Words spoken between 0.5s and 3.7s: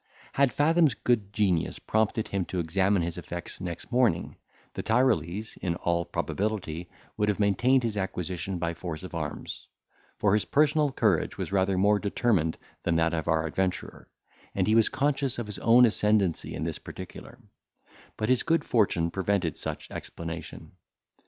Fathom's good genius prompted him to examine his effects